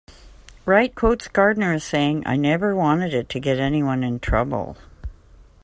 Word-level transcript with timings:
Wright 0.65 0.95
quotes 0.95 1.27
Gardner 1.27 1.73
as 1.73 1.83
saying: 1.83 2.23
I 2.25 2.35
never 2.35 2.75
wanted 2.75 3.13
it 3.13 3.29
to 3.29 3.39
get 3.39 3.59
anyone 3.59 4.03
into 4.03 4.27
trouble. 4.27 4.75